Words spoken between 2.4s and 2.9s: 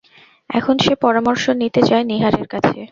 কাছে।